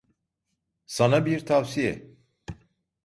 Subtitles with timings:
[0.85, 2.11] Sana bir tavsiye.